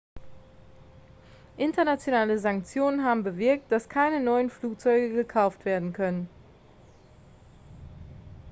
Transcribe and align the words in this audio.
internationale 1.59 2.39
sanktionen 2.39 3.05
haben 3.05 3.21
bewirkt 3.21 3.71
dass 3.71 3.87
keine 3.87 4.19
neuen 4.19 4.49
flugzeuge 4.49 5.13
gekauft 5.13 5.63
werden 5.63 5.93
können 5.93 6.27